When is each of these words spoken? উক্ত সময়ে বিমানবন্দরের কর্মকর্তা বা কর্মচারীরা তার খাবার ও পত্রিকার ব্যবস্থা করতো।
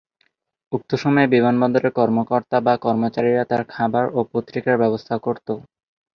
উক্ত 0.71 0.91
সময়ে 0.95 1.27
বিমানবন্দরের 1.27 1.95
কর্মকর্তা 1.95 2.57
বা 2.65 2.73
কর্মচারীরা 2.85 3.43
তার 3.45 3.63
খাবার 3.73 4.05
ও 4.09 4.19
পত্রিকার 4.33 4.75
ব্যবস্থা 4.77 5.15
করতো। 5.17 5.53